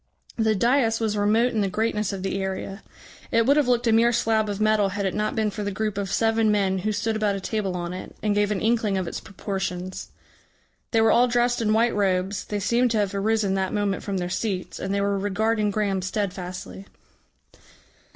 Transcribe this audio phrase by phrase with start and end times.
[0.35, 2.81] The dais was remote in the greatness of the area;
[3.29, 5.69] it would have looked a mere slab of metal had it not been for the
[5.69, 8.97] group of seven men who stood about a table on it, and gave an inkling
[8.97, 10.09] of its proportions.
[10.89, 14.17] They were all dressed in white robes, they seemed to have arisen that moment from
[14.17, 16.87] their seats, and they were regarding Graham steadfastly.